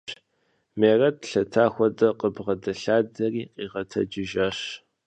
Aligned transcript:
Мерэт, 0.79 1.19
лъэта 1.29 1.65
хуэдэ 1.73 2.07
къыбгъэдэлъадэри 2.19 3.43
къигъэтэджыжащ. 3.55 4.59